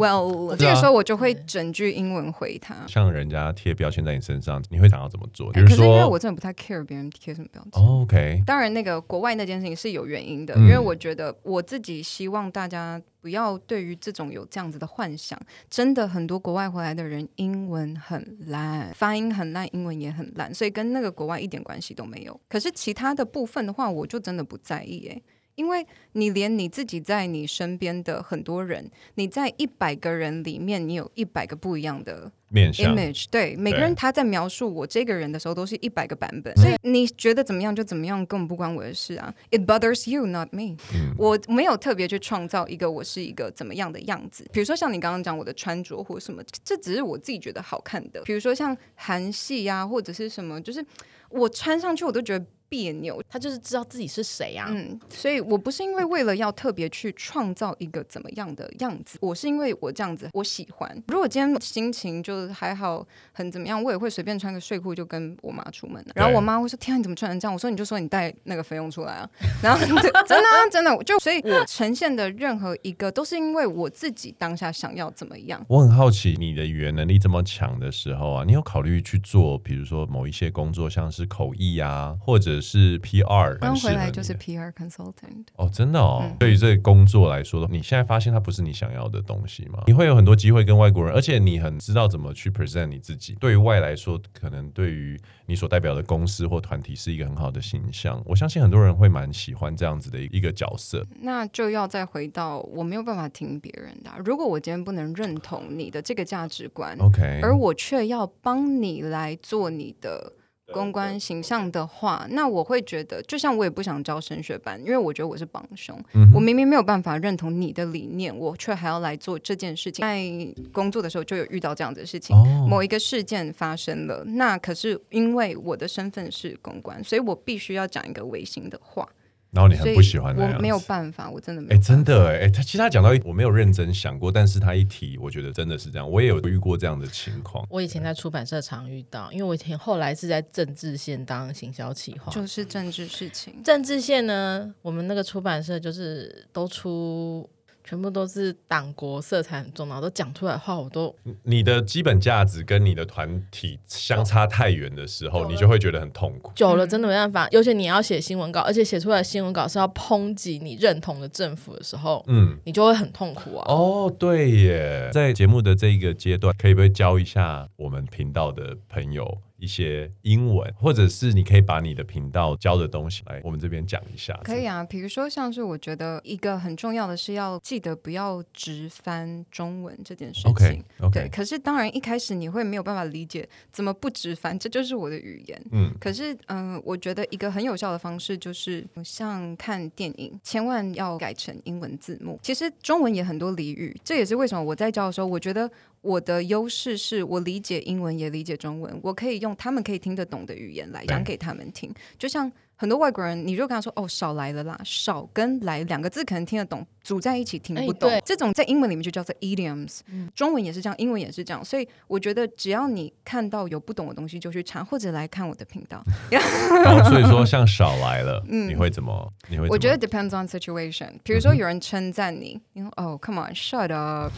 [0.00, 2.74] ！Well， 这个时候我就会整句英文回他。
[2.86, 5.52] 像人家贴标签在你身上，你会想要怎么做？
[5.52, 7.48] 比如说，可是因为我真的不太 care 别人贴什么。
[7.72, 15.38] Oh, OK，当然，那个国外那件事情是有原因的，嗯、因为我觉得我自己希望大家不要对于这种有这样子的幻想。
[15.68, 22.40] 真的，很多国外回来的人英文很烂，发音很烂，英文也很烂，所以跟那个国外一点关系都没有。
[22.48, 25.22] 可是其他的部分的话，我就真的不在意诶。
[25.54, 39.34] 因为你连你自己在你身边的很多人，你在一百个人里面，你有一百个不一样的 image，面向对，每个人他在描述我这个人的时候，都是一百个版本，所以你觉得怎么样就怎么样，根本不关我的事啊。
[39.50, 40.76] It bothers you, not me。
[40.94, 44.48] 嗯，我没有特别去创造一个我是一个怎么样的样子。
[44.52, 48.22] 比如说像你刚刚讲我的穿着或什么，这只是我自己觉得好看的。
[48.22, 50.84] 比如说像韩系呀，或者是什么，就是
[51.28, 52.46] 我穿上去我都觉得。
[52.70, 54.70] 别扭，他就是知道自己是谁呀、啊。
[54.70, 60.90] 嗯，所以我不是因为为了要特别去创造一个怎么样的样子，我是因为我这样子我喜欢。
[61.08, 66.02] 如果今天心情就还好，很怎么样，我也会随便穿个睡裤就跟我妈出门。
[66.14, 69.28] 然后我妈会说：“天啊，你怎么穿成这样？”我说：“你就说你带那个费用出来啊。”
[69.62, 70.22] 然后 真的啊，
[70.70, 75.64] 真的，就所以，我呈现的任何一个都是因为我自己当下想要怎么样。
[75.68, 83.58] 我很好奇，你的语言能力这么强的时候啊，你有考虑去做，比如说某一些工作，像是口译啊，或者是 PR。
[83.58, 86.20] 刚回来就是 PR consultant 哦，真的哦。
[86.24, 89.82] 嗯、对于这个工作来说，你现在发现它不是你想要的东西吗？
[89.86, 93.34] 你会有很多机会跟外国人，而且你很知道怎么去 present 你自己。
[93.40, 98.22] 对于外来说，可能对于你所代表的公司或团体是一个很好的形象。
[98.26, 101.06] 我相信很多人会蛮喜欢这样子的一个角色。
[101.20, 104.10] 那就要再回到我没有办法听别人的。
[104.24, 110.32] 如果我今天不能认同你的这个价值观，OK，而我却要帮你来做你的。
[110.72, 115.98] 公关形象的话，那我会觉得，就像我也不想招升学班，因为我觉得我是帮凶。
[116.14, 120.02] 嗯、我明明没有办法认同你的理念，我却还要来做这件事情。
[120.02, 120.24] 在
[120.72, 129.08] 工作的时候就有遇到这样的事情，哦、某一个事件发生了，那可是因为我的身份是公关，所以我必须要讲一个违心的话。
[129.52, 131.74] 然后你很不喜欢，我没有办法，我真的没。
[131.74, 136.08] 哎，真的哎，他其实他讲到我没有认真想过，但是他一提，我觉得真的是这样。
[136.08, 137.66] 我也有遇过这样的情况。
[137.68, 143.62] 我以前在出版社常遇到，因为我以前后来是在政治线当行销企划，就是政治事情。
[143.64, 147.48] 政治线呢，我们那个出版社就是都出。
[147.82, 156.52] 全部都是党国色彩很重，然后都讲出来的话，我都你的基本价值跟你的团体相差太远的时候，你就会觉得很痛苦。
[156.54, 163.64] 久了真的没办法，尤其你要写新闻稿，而且写出来的新闻稿是要抨击你认同的政府的时候，嗯，你就会很痛苦啊。
[163.68, 169.38] 哦，对耶，在节目的这一个阶段，可以不可以教一下我们频道的朋友？
[169.60, 174.38] 一些英文，或者是你可以把你的频道教的东西来我们这边讲一下。
[174.42, 180.50] 可以啊，比如说像是我觉得一个很重要的是要记得不要直翻中文这件事情。
[180.50, 181.12] OK，, okay.
[181.12, 181.28] 对。
[181.28, 185.62] 可是当然一开始你会没有办法理解怎么不直翻，这就是我的语言。
[185.72, 185.92] 嗯。
[186.00, 192.38] 可是嗯、呃，我觉得一个很有效的方式就是像看电影，千万要改成英文字幕。
[192.42, 195.70] 其实中文也很多俚语，这也是为什么我在教的时候，我觉得。
[196.00, 201.92] 我的优势是我理解英文也理解中文，我可以用他们可以听得懂的语言来讲给他们听。
[202.18, 210.00] 就像很多外国人，你就跟他说：“哦，少来了啦，少跟来两个字可能听得懂，组在一起听不懂。”这种在英文里面就叫做 idioms，
[210.34, 211.62] 中文也是这样，英文也是这样。
[211.62, 216.02] 所以我觉得只要你看到有不懂的东西，就去查或者来看我的频道。
[216.32, 219.30] 然后所以说像少来了，你会怎么？
[219.50, 219.68] 你会？
[219.68, 221.10] 我觉得 depends on situation。
[221.22, 224.32] 比如说有人称赞你，你说：“哦，come on，shut up。”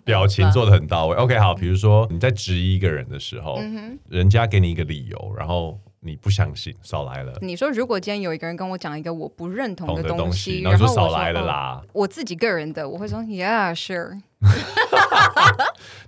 [0.04, 1.16] 表情做的很到位。
[1.16, 7.36] OK，好，比如说你在质疑一个人的时候，嗯、哼人家给你一个理由，然后你不相信，少来了。
[7.42, 14.20] 你说如果今天有一个人跟我讲一个我不认同的东西，然后说少来了啦，我自己个人的，我会说 Yeah，sure，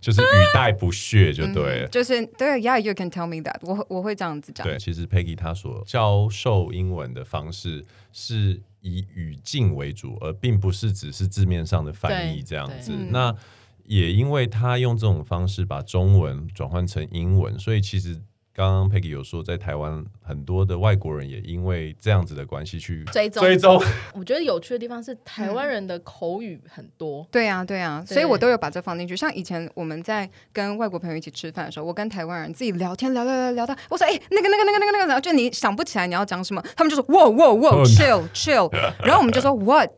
[0.01, 4.67] 就是语带不屑就对了，嗯、就是对，Yeah，you can tell me that，我我会这样子讲。
[4.67, 12.93] 对，其实 Peggy 她所教授英文的方式是以语境为主，而并不是只是字面上的翻译这样子。
[13.11, 13.35] 那
[13.93, 18.19] 也因为他用这种方式把中文转换成英文，所以其实
[18.55, 23.43] 刚刚 Peggy 有说，在台湾很多的外国人也因为这样子的关系去追踪。
[23.43, 23.79] 追踪。
[24.17, 27.29] 我觉得有趣的地方是，台湾人的口语很多。
[27.31, 29.15] 对啊，对啊，所以我都有把这放进去。
[29.15, 38.75] 像以前我们在跟外国朋友一起吃饭的时候，我跟台湾人自己聊天，聊聊聊聊到，我说：“哎，那个那个那个那个那个，然后就你想不起来你要讲什么，他们就说： 哇哇哇，chill chill。
[39.05, 39.91] 然后我们就说 what，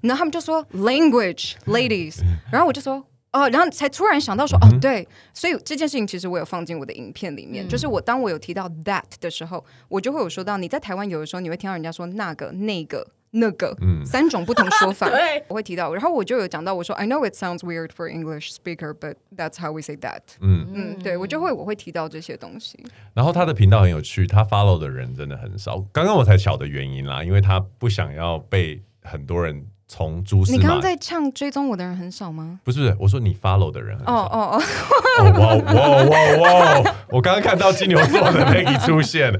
[0.00, 3.04] 然后他们就说 language ladies， 然后我就说。
[3.32, 19.80] 哦，然后才突然想到说，嗯、哦，对，所以这件事情其实我有放进我的影片里面，嗯、就是我当我有提到 that 的时候，我就会有说到你在台湾有的时候你会听到人家说那个、那个、那个、嗯、三种不同说法， 对，我会提到，然后我就有讲到我说 I know it sounds weird for English speaker, but that's how we
[19.80, 20.20] say that。
[20.42, 22.84] 嗯嗯，对我就会我会提到这些东西。
[23.14, 29.66] 然后他的频道很有趣，他 follow 的人真的很少，刚刚我才晓得原因啦，因为他不想要被很多人。
[29.92, 32.58] 从蛛丝马，你刚刚在唱追踪我的人很少吗？
[32.64, 34.10] 不是，我说你 follow 的人很少。
[34.10, 35.22] 哦哦哦！
[35.38, 36.94] 哇哇哇哇！
[37.10, 39.30] 我刚刚看到金牛座的 Peggy 出现，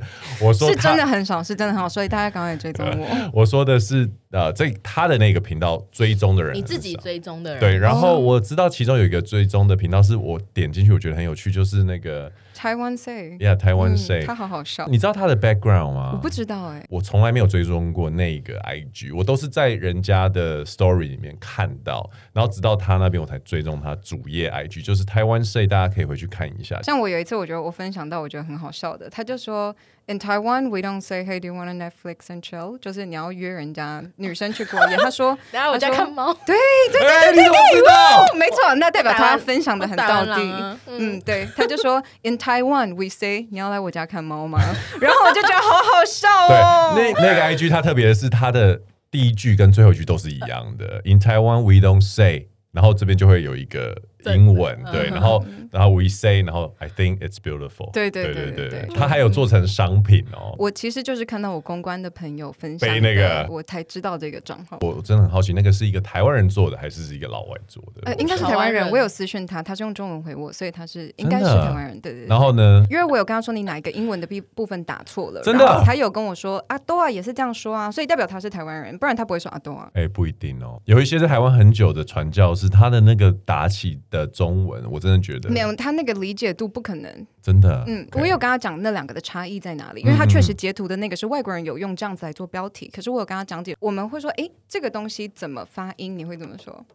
[0.43, 3.41] 我说是真的很少，是真的很少，所以大家赶快追踪我。
[3.41, 7.77] 我说的是呃，这他的那个频道追踪的人，你自己追踪的人，对。
[7.77, 12.33] 然后我知道其中有一个追踪的频道，是我点进去，我觉得很有趣，就是那个。
[12.55, 14.87] 台湾 say，yeah，台湾 say，他好好笑。
[14.87, 16.11] 你知道他的 background 吗？
[16.13, 26.81] 我不知道哎、欸，我从来没有追踪过那个 IG，我都是在人家的 story 里面看到，然后直到他那边我才追踪他主页 IG，就是台湾 say，大家可以回去看一下。
[26.83, 29.75] 像我有一次，我觉得我分享到我觉得很好笑的，他就说。
[30.09, 34.97] In Taiwan, we don't say, "Hey, do you want to Netflix and chill?" 就是你要约人家女生去过夜。
[34.97, 36.57] 他说：“然后我家看猫。”对
[36.91, 40.79] 对对对对，没错，那代表他分享的很到底。
[40.87, 44.59] 嗯，对，他就说：“In Taiwan, we say，你要来我家看猫吗？”
[45.01, 46.95] 然后我就觉得好好笑哦。
[46.97, 51.01] 对，那那个 IG 它特别的是它的第一句跟最后一句都是一样的。
[51.05, 53.97] In Taiwan, we don't say，然后这边就会有一个。
[54.27, 57.91] 英文对，然后然后 we say，然后 I think it's beautiful。
[57.93, 60.55] 对对对对对，他还有做成商品哦。
[60.59, 64.79] 我其实就是看到我公关的朋友分享那个，我才知道这个账号。
[64.81, 68.03] 我真的很好奇，那个是一个台湾人做的，还是是一个老外做的？
[68.05, 68.91] 呃，应该是台湾人。
[68.91, 72.01] 我有私讯他，他是用中文回我，所以他是应该是台湾人。
[72.01, 72.27] 对对。
[72.27, 72.85] 然后呢？
[72.91, 79.91] 因为我有跟他说你哪一个英文的部部分打错了，真的，他有跟我说阿多啊也是这样说啊，所以代表他是台湾人，不然他不会说阿多啊。
[79.95, 84.89] 哎，不一定哦，有一些在台湾很久的传教士，他的那个打起的中文。
[84.89, 87.83] 我真的觉得没有他那个理解度不可能，真的。
[87.89, 96.17] 嗯，我有跟他讲那两个的差异在哪里，因为他确实截图的那个是外国人有用这样子来做标题，可是我有跟他讲解，我们会说，哎，这个东西怎么发音？
[96.17, 96.87] 你会怎么说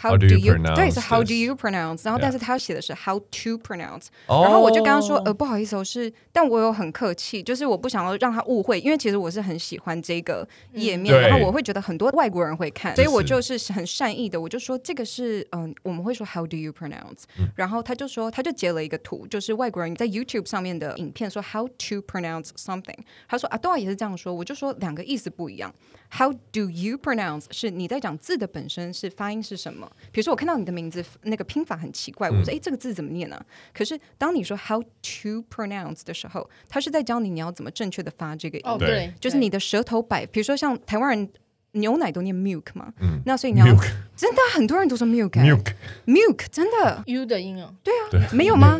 [0.00, 0.56] ？How do you？
[0.74, 2.04] 对，是 How do you pronounce？
[2.04, 4.06] 然后，但是他写的是 How to pronounce。
[4.26, 17.24] 然后我就跟他说，呃，不好意思，我是，但我有很客气，就是我不想要让他误会，因为其实我是很喜欢这个页面，然后我会觉得很多外国人会看，所以我就是很善意的，我就说这个是，嗯，我们会说 How do you pronounce？
[17.54, 22.98] 然后他就说，他就截了一个图，就是外国人在 YouTube 上面的影片，说 How to pronounce something。
[23.28, 25.74] 他说啊，对啊也是这样说，我就说两个意思不一样。
[26.12, 27.44] How do you pronounce？
[27.50, 29.90] 是你在讲字的本身是发音是什么？
[30.10, 33.46] 比如说我看到你的名字那个拼法很奇怪，我说哎，这个字怎么念呢、啊？
[33.72, 38.64] 可是当你说 How to pronounce 的时候，他是在教你你要怎么正确的发这个音。
[38.66, 40.26] 哦，对，就是你的舌头摆。
[40.26, 41.28] 比如说像台湾人
[41.72, 48.76] 牛奶都念 milk 嘛，嗯，那所以你要 milk 真的很多人都说 milk，milk，milk 真的 u 的音哦，对啊，没有吗？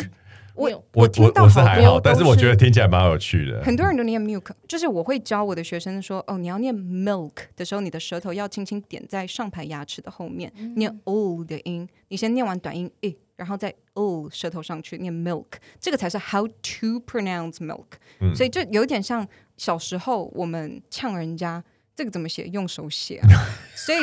[0.61, 3.63] 我我听到我是还好，但是我觉得听起来蛮有趣的。
[3.65, 11.89] 很多人都念 milk，就是我会教我的学生说，哦，你要念 milk 的时候，你的舌头要轻轻点在上排牙齿的后面，嗯、念 o 的音。
[12.09, 15.47] 你先念完短音 e，然后再 o 舌头上去念 milk，
[15.81, 17.87] 这个才是 how to pronounce milk。
[18.21, 21.63] 嗯、所以就有点像小时候我们呛人家，
[21.97, 22.45] 这个怎么写？
[22.49, 23.29] 用手写啊。
[23.75, 23.99] 所以。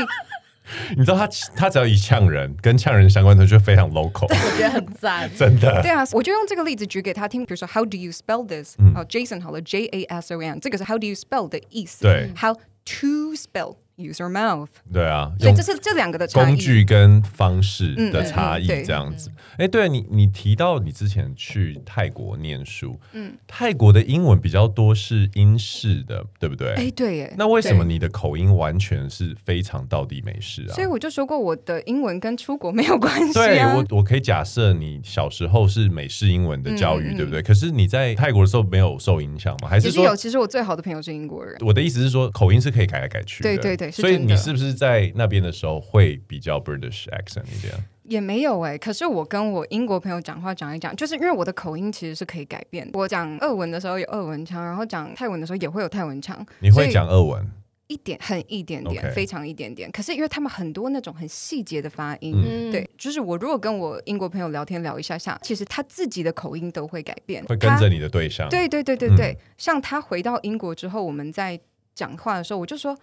[0.97, 5.81] 你知道他他只要一呛人，跟呛人相关的就非常 local，我觉得很赞，真的。
[5.81, 8.75] 对啊，我就用这个例子举给他听，比如说 How do you spell this？
[8.75, 12.03] 哦、嗯 oh,，Jason 好了，J A S O N，这个是 How do you spell 的意思。
[12.03, 13.77] 对，How to spell。
[13.97, 14.69] Use your mouth。
[14.93, 19.31] 对啊，所以这是这两个的，工具跟方式的差异这样子。
[19.57, 26.73] 哎，对你，你提到你之前去泰国念书，嗯，泰国的英文比较多是英式的，对不对？
[26.75, 27.33] 哎，对耶。
[27.37, 30.73] 那为什么你的口音完全是非常到底美式啊？
[30.75, 33.33] 所以我就说过，我的英文跟出国没有关系。
[33.33, 37.41] 对，我我可以假设你小时候是美式英文的教育，对不对？
[37.41, 39.67] 可是你在泰国的时候没有受影响吗？
[39.67, 40.15] 还是说有？
[40.15, 41.57] 其实我最好的朋友是英国人。
[41.61, 43.49] 我的意思是说，口音是可以改来改去的。
[43.49, 43.86] 对对对。
[43.91, 47.73] 所以你是不是在那边的时候会比较 British accent 一点？
[48.03, 52.89] 也没有哎、欸，可是我跟我英国朋友讲话讲一讲，就是因为我的口音其实是可以改变。
[52.93, 56.45] 我讲俄文的时候有俄文腔，然后讲泰文的时候也会有泰文腔。
[56.59, 57.45] 你会讲俄文？
[57.87, 59.91] 一点，很一点点.非常一点点。
[59.91, 68.47] 可是因为他们很多那种很细节的发音，嗯、对，就是我如果跟我英国朋友聊天聊一下下，其实他自己的口音都会改变，会跟着你的对象。
[68.47, 71.59] 对对对对对，嗯、像他回到英国之后，我们在
[71.93, 72.97] 讲话的时候，我就说。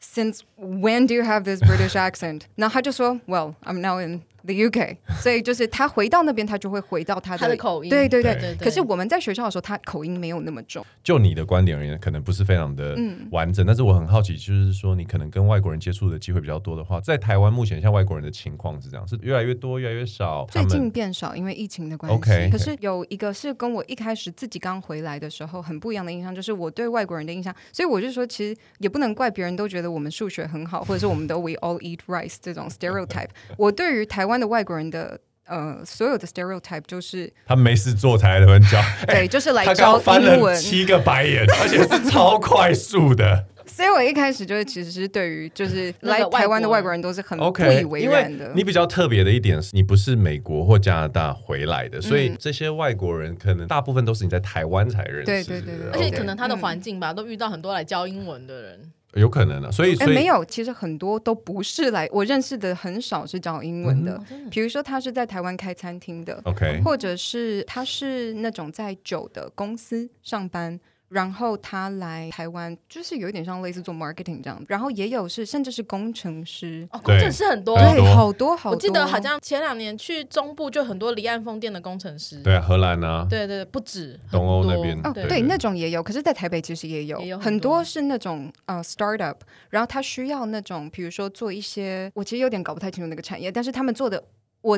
[0.00, 2.42] Since when do you have this British accent？
[2.56, 7.89] 然后他就说，Well, I'm now in The UK，所以就是他回到那边，他就会回到他的，他的口音。
[7.89, 8.29] 对对对。
[8.29, 10.85] 对对对，可是我们在学校的时候，他口音没有那么重。
[11.03, 12.95] 就你的观点而言，可能不是非常的
[13.31, 13.65] 完整。
[13.65, 20.45] 嗯、但是我很好奇，就是说你可能跟外国人接触的机会比较多的话，在台湾目前像外国人的情况是这样，是越来越多，越来越少。
[20.51, 22.19] 最近变少，因为疫情的关系。
[22.19, 27.53] Okay, 可是有一个是跟我一开始自己刚回来的时候很不一样的印象，就是我对外国人的印象。
[27.71, 33.29] 所以我就说，其实也不能怪别人都觉得我们数学很好，或者是我们的 We all eat rice 这种 stereotype。
[33.57, 35.19] 我对于台湾的外国人的。
[35.51, 40.55] 呃，所有的 stereotype 就是他没事做才来教， 对，就是来教英文。
[40.55, 43.47] 七个白眼， 而且是超快速的。
[43.65, 48.49] 所以我一开始就是其实是对于就是来台湾的外国人都是很不以为然的。
[48.49, 55.25] Okay, 你比较特别的一点是你不是美国或加拿大回来的，所以这些外国人可能大部分都是你在台湾才认识。
[55.25, 58.79] 对对对对，而且可能他的环境吧，都遇到很多来教英文的人。
[59.13, 64.21] 有可能啊，所以，所以、欸、没有，其实很多都不是来，我认识的很少是讲英文的。
[64.29, 70.79] 嗯、比如说，他是在台湾开餐厅的，OK，或者是他是那种在酒的公司上班。
[71.09, 74.63] 然后他来台湾，就是有一点像类似做 marketing 这样。
[74.67, 76.87] 然后也有是，甚至是工程师。
[76.91, 78.75] 哦，工程师很多，对，好多好多。
[78.75, 82.41] 我记得好像前两年去中部就很多离岸风电的工程师。
[82.43, 83.25] 对啊，荷兰啊。
[83.29, 84.99] 对对，不止东欧那边。
[85.03, 86.03] 哦，对，那种也有。
[86.03, 89.35] 可是，在台北其实也有，也有很，很多是那种呃 startup，
[89.69, 94.23] 然后他需要那种，比如说做一些，我其实有点搞不太清楚那个产业，但是他们做的。
[94.61, 94.77] 我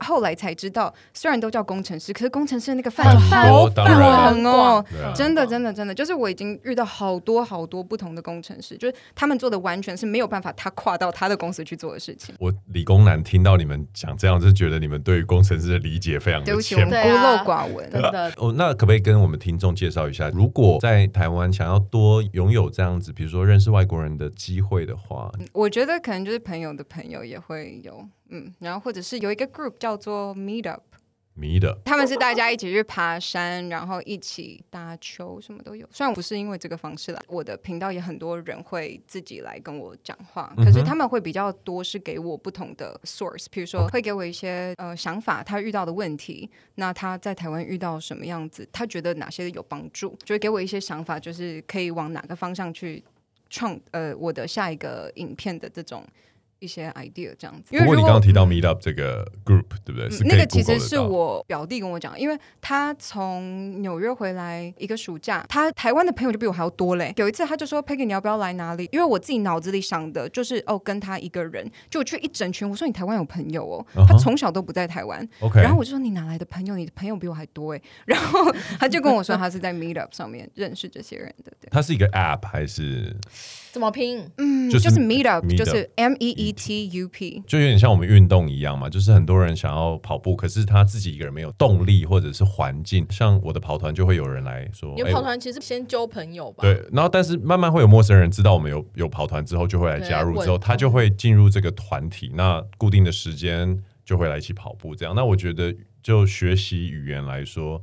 [0.00, 12.34] 后来才知道，虽然都叫工程师，可是工程师那个范畴好广哦，真的，真的，真的，就是我已经遇到好多好多不同的工程师，就是他们做的完全是没有办法他跨到他的公司去做的事情。
[12.38, 18.32] 我理工男听到你们讲这样，就觉得你们对于工程师的理解非常的对不起，我们孤陋寡闻，真的。
[18.36, 28.06] 哦，那可不可以跟我们听众介绍一下，如果在台湾想要多拥有这样子，比如说认识外国人的机会的话，我觉得可能就是朋友的朋友也会有。
[28.34, 35.86] 嗯，然后或者是有一个 group 叫做 Meetup，Meetup，他们是大家一起去爬山，然后一起打球，什么都有。
[35.90, 53.02] 虽然不是因为这个方式来，我的频道也很多人会自己来跟我讲话，可是他们会比较多是给我不同的 source，比如说会给我一些呃想法，他遇到的问题，那他在台湾遇到什么样子，他觉得哪些有帮助，就会给我一些想法，就是可以往哪个方向去
[53.48, 56.04] 创呃我的下一个影片的这种。
[56.62, 57.76] 一些 idea 这样子。
[57.76, 60.08] 不过你刚刚提到 Meetup 这个 group，嗯、对不对？
[60.08, 67.12] 是那个其实是我表弟跟我讲，因为他从纽约回来一个暑假，他台湾的朋友就比我还要多嘞。
[67.16, 72.68] 有一次他就说：“Peggy，你要不要来哪里？”因为我自己脑子里想的就是哦，跟他一个人，就我去一整群。
[72.70, 74.06] 我说：“你台湾有朋友哦？” uh -huh.
[74.06, 75.28] 他从小都不在台湾。
[75.40, 75.60] OK。
[75.60, 76.76] 然后我就说：“你哪来的朋友？
[76.76, 81.68] 你的朋友比我还多哎。”然后他就跟我说：“他是在 Meetup 上面认识这些人的。”对。
[81.70, 83.16] 他是一个 app 还是？
[83.72, 84.30] 怎么拼？
[84.36, 88.88] 嗯，就是 Meetup，就是 M E E T U P，就有点像我们运动一样嘛。
[88.88, 93.06] 就是很多人想要跑步，可是他自己一个人没有动力，或者是环境。
[93.10, 96.62] 像我的跑团，就会有人来说，你跑团其实先交朋友吧。
[96.62, 102.30] 对，然后但是慢慢会有陌生人知道我们有有跑团之后，就会来加入，之后他就会进入这个团体。
[102.34, 105.14] 那固定的时间就会来一起跑步，这样。
[105.14, 107.80] 那我觉得，就学习语言来说。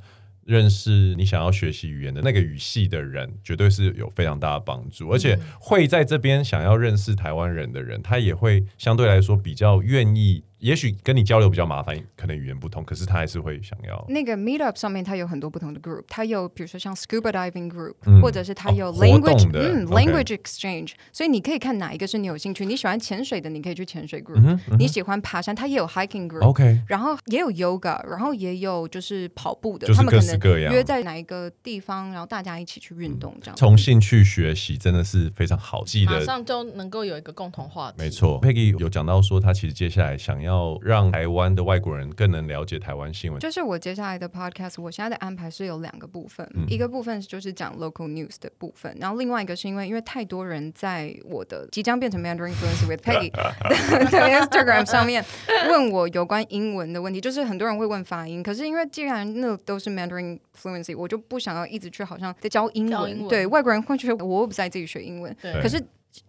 [0.49, 5.09] 认识你想要学习语言的那个语系的人，绝对是有非常大的帮助。
[5.09, 10.43] 而且会在这边想要认识台湾人的人，他也会相对来说比较愿意。
[10.59, 14.05] 也许跟你交流比较麻烦，可能语言不通，可是他还是会想要。
[14.09, 22.65] 那个 Meetup 上面，它有很多不同的 group，它有比如说像 Scuba Diving Group，、嗯、或者是它有 Language，、哦、嗯、Language Exchange，所以你可以看哪一个是你有兴趣。
[22.65, 33.55] 你喜欢潜水的，你可以去潜水 group；、嗯嗯、你喜欢爬山，它也有 Hiking Group，OK，、然后也有 Yoga，然后也有就是跑步的，就是、各式各样，他们可能约在哪一个地方，然后大家一起去运动这样。
[33.55, 37.97] 从、嗯、兴趣学习真的是非常好记的，马上就能够有一个共同话题。
[37.99, 40.48] 没错，Peggy 有讲到说，他其实接下来想要
[40.81, 43.39] 让台湾的外国人更能了解台湾新闻。
[43.39, 53.31] 就是我接下来的 podcast，我现在的安排是有两个部分，嗯、一个部分就是讲 local news 的部分，然后另外一个是因为因为太多人在我的即将变成 Mandarin Fluency with Peggy
[54.11, 55.23] 的 Instagram 上面
[55.69, 65.81] 问我有关英文的问题，就是很多人会问发音，可是因为既然那都是 Mandarin Fluency，我就不想要一直去好像在教英文，英文对外国人会觉得我不在自己学英文，可是。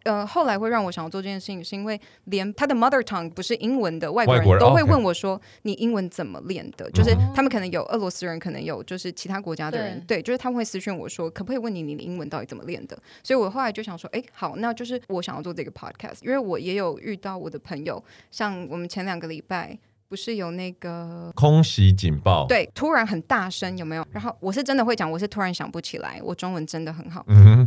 [0.04, 19.78] 呃，后来会让我想要做这件事情，是因为连他的 mother tongue 不是英文的外国人都会问我说：“你英文怎么练的？”就是他们可能有俄罗斯人，可能有就是其他国家的人，对，对就是他们会私讯我说：“可不可以问你，你的英文到底怎么练的？”所以我后来就想说：“哎，好，那就是我想要做这个 podcast，因为我也有遇到我的朋友，像我们前两个礼拜。”
[20.10, 22.44] 不是有那个空袭警报？
[22.48, 24.04] 对，突然很大声，有没有？
[24.10, 27.24] 然后我是真的会讲，我是突然想不起来，我中文真的很好。
[27.28, 27.64] 嗯、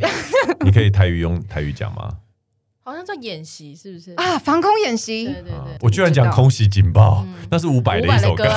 [0.60, 2.12] 你可以台语用台语讲吗？
[2.84, 4.38] 好像在演习，是不是啊？
[4.38, 5.26] 防空演习。
[5.26, 8.44] 对对对，我居然讲空袭警报，那是伍佰的一首歌。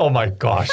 [0.00, 0.68] Oh my gosh！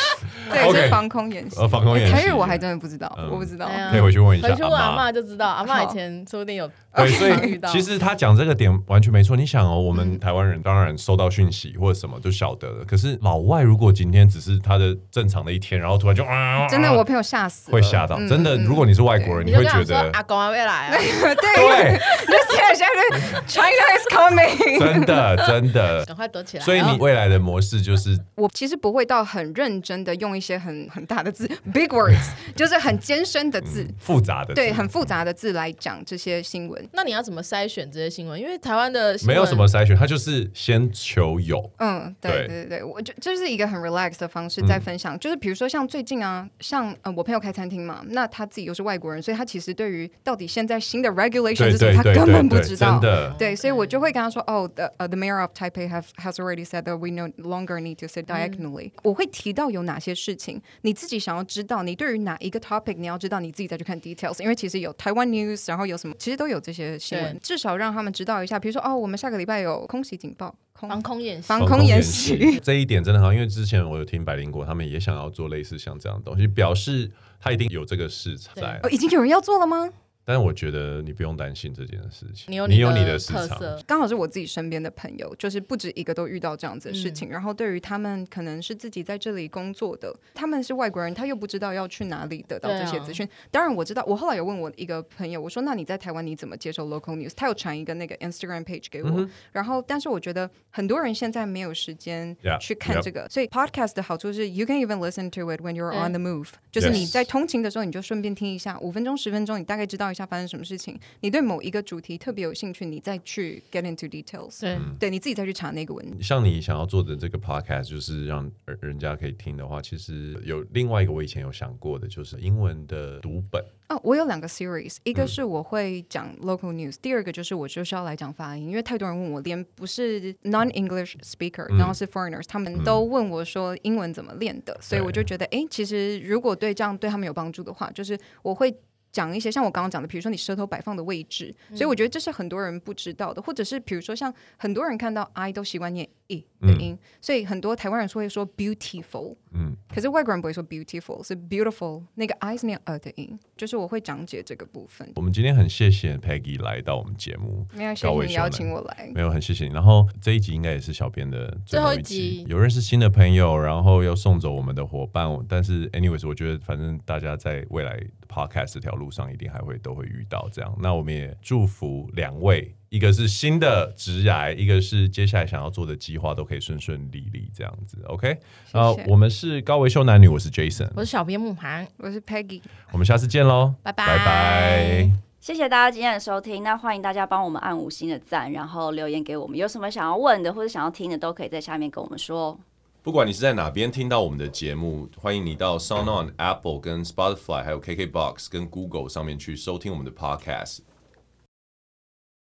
[0.52, 1.58] 对，是防空演习。
[1.60, 2.14] 呃，防空演习。
[2.14, 3.70] 台语我还真的不知道，我不知道。
[3.92, 4.48] 可以回去问一下。
[4.50, 6.70] 回去问阿嬷就知道，阿嬷以前说不定有。
[6.96, 9.36] 对，所以其实他讲这个点完全没错。
[9.36, 12.86] 你想哦，我们台湾人当然收到讯息或者什么就晓得了。
[12.86, 18.18] 可是老外如果今天只是他的正常的一天，然后突然就啊，真的我朋友吓死，会吓到。
[18.28, 20.92] 真的，如果你是外国人，你会觉得阿公还没来。
[21.36, 21.81] 对。
[21.82, 26.64] 对，就现在现在 China is coming，真的真的，赶快躲起来。
[26.64, 36.90] 所以你未来的模式就是，我其实不会到很认真的用一些很很大的字，big words，就是很艰深的字，复杂的对，很复杂的字来讲这些新闻。
[36.94, 38.40] 那你要怎么筛选这些新闻？
[38.40, 41.70] 因为台湾的没有什么筛选，它就是先求有。
[41.80, 45.18] 嗯，对对对，我觉得这是一个很 relax 的方式在分享。
[45.20, 53.00] 就是比如说像最近啊，像呃我朋友开餐厅嘛，那他自己又是外国人，所以他其实对于到底现在新的 regulation 他根本不知道。
[53.00, 58.26] 真的，对，所以我就会跟他说，哦，the、uh, the mayor of Taipei have has already said that we no longer need to sit
[58.26, 58.92] diagonally、嗯。
[59.04, 68.60] 我会提到有哪些事情，你自己想要知道，你对于哪一个 topic 你要知道，你自己再去看 details，因为其实有台湾 news，然后有什么，其实都有这些新闻，至少让他们知道一下。
[68.60, 77.10] 比如说，哦，我们下个礼拜有空袭警报，防空演习，防空演习，这一点真的好，因为之前我有听百灵国，他们也想要做类似像这样的东西，表示
[77.40, 78.80] 他一定有这个市场在。
[78.84, 79.90] 哦，已经有人要做了吗？
[80.24, 87.30] 但是我觉得你不用担心这件事情，你有你的特色，刚好是我自己身边的朋友，就是不止一个都遇到这样子的事情。
[87.30, 93.26] 嗯、然后对于他们可能是自己在这里工作的，他们是外国人，他又不知道要去哪里得到这些资讯。
[93.26, 97.32] 啊、当然我知道，我后来有问我一个朋友，我说那你在台湾你怎么接受 local news？
[97.36, 106.12] 他有传一个那个 Instagram page 给我，嗯、然后但是我觉得很多人现在没有时间去看这个，yeah, 所以 podcast 的好处是 you can even listen to it when you're on
[106.12, 111.00] the move，、嗯、就是你在通勤的时候你就顺便听一下，五分钟十分钟，你大概知道一下发生什么事情。
[111.22, 116.24] 你对某一个主题特别有兴趣，你再去 get into details，对，对，你自己再去查那个文。
[116.24, 118.50] 像你想要做的这个 podcast，就是让
[118.82, 123.64] 人家可以听的话，其实有另外一个我以前有想过的，就是英文的读本。
[123.90, 138.74] 哦，我有两个 series，一个是我会讲 local news，、嗯、第二个就是我就是要来讲发音，因为太多人问我，连不是 non-English speaker，、嗯、然后是 foreigners，他们都问我说英文怎么练的，嗯、所以我就觉得，哎，其实如果对这样对他们有帮助的话，就是我会。
[139.12, 155.12] 讲一些像我刚刚讲的，比如说你舌头摆放的位置，嗯、所以我觉得这是很多人不知道的，或者是比如说像很多人看到 I 都习惯念 E 的音，嗯、所以很多台湾人说会说 beautiful，嗯，可是外国人不会说 beautiful，是 beautiful，那个 I 是念 A 的音，就是我会讲解这个部分。
[155.16, 159.74] 我们今天很谢谢 Peggy 来到我们节目，没有谢谢你邀请我来，没有很谢谢你。
[159.74, 170.74] 然后这一集应该也是小编的最后一集，最后一集有认识新的朋友，然后又送走我们的伙伴，但是 anyways，我觉得反正大家在未来 podcast 这条路上一定还会都会遇到这样。
[170.80, 172.74] 那我们也祝福两位。
[172.92, 177.98] 一个是新的职涯，一个是接下来想要做的计划，都可以顺顺利利这样子。
[178.08, 178.38] OK，
[178.74, 182.62] 然后谢、uh, 我们是高维修男女，我是 Jason，我是小编木涵，我是 Peggy，
[182.92, 186.64] 我们下次见喽，拜拜拜拜，谢谢大家今天的收听。
[186.64, 192.60] 那欢迎大家帮我们按五星的赞，然后留言给我们，有什么想要问的或者想要听的，都可以在下面跟我们说。
[193.02, 200.80] 不管你是在哪边听到我们的节目，欢迎你到 SoundOn、Apple、跟 Spotify，还有 KKBox 跟 Google 上面去收听我们的 Podcast。